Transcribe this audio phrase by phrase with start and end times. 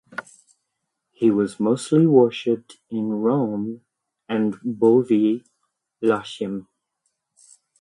[1.11, 3.81] He was mostly worshipped in Rome
[4.27, 5.45] and Bovillae
[6.01, 6.67] in Latium.